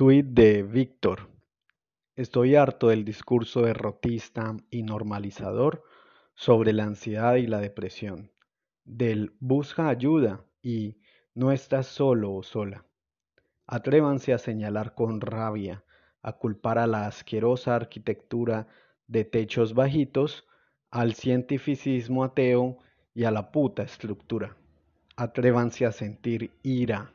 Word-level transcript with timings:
Tweet 0.00 0.22
de 0.22 0.62
Víctor. 0.62 1.28
Estoy 2.16 2.54
harto 2.54 2.88
del 2.88 3.04
discurso 3.04 3.60
derrotista 3.60 4.56
y 4.70 4.82
normalizador 4.82 5.84
sobre 6.32 6.72
la 6.72 6.84
ansiedad 6.84 7.34
y 7.34 7.46
la 7.46 7.58
depresión, 7.58 8.32
del 8.86 9.34
busca 9.40 9.90
ayuda 9.90 10.42
y 10.62 10.96
no 11.34 11.52
estás 11.52 11.86
solo 11.86 12.32
o 12.32 12.42
sola. 12.42 12.86
Atrévanse 13.66 14.32
a 14.32 14.38
señalar 14.38 14.94
con 14.94 15.20
rabia, 15.20 15.84
a 16.22 16.32
culpar 16.32 16.78
a 16.78 16.86
la 16.86 17.06
asquerosa 17.06 17.76
arquitectura 17.76 18.68
de 19.06 19.26
techos 19.26 19.74
bajitos, 19.74 20.46
al 20.90 21.12
cientificismo 21.12 22.24
ateo 22.24 22.78
y 23.12 23.24
a 23.24 23.30
la 23.30 23.52
puta 23.52 23.82
estructura. 23.82 24.56
Atrévanse 25.16 25.84
a 25.84 25.92
sentir 25.92 26.52
ira, 26.62 27.12